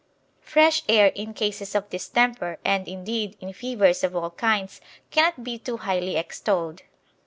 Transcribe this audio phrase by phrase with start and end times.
[0.41, 4.81] Fresh air in cases of distemper, and, indeed, in fevers of all kinds,
[5.11, 6.81] cannot be too highly extolled.